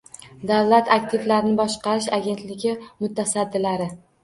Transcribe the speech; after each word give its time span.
Davlat 0.51 0.89
aktivlarini 0.95 1.53
boshqarish 1.61 2.09
agentligi 2.19 2.75
mutasaddilari 3.07 3.93